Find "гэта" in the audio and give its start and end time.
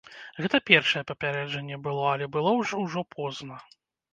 0.43-0.59